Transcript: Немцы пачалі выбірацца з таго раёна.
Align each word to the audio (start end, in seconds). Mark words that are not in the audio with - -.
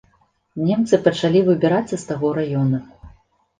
Немцы 0.69 0.99
пачалі 1.09 1.39
выбірацца 1.51 1.93
з 1.97 2.01
таго 2.09 2.35
раёна. 2.41 2.77